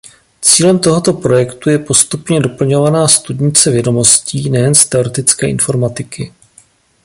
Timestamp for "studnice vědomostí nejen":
3.07-4.75